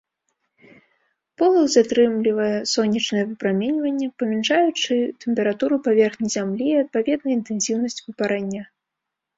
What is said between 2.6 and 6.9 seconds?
сонечнае выпраменьванне, памяншаючы тэмпературу паверхні зямлі і,